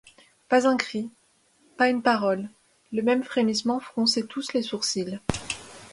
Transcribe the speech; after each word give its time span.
Pas 0.49 0.67
un 0.67 0.77
cri, 0.77 1.11
pas 1.77 1.87
une 1.87 2.01
parole, 2.01 2.49
le 2.91 3.03
même 3.03 3.21
frémissement 3.23 3.79
fronçait 3.79 4.23
tous 4.25 4.51
les 4.51 4.63
sourcils. 4.63 5.19